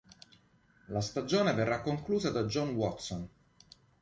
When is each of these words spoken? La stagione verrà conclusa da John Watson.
La 0.87 0.99
stagione 0.99 1.53
verrà 1.53 1.81
conclusa 1.81 2.31
da 2.31 2.45
John 2.45 2.69
Watson. 2.69 3.29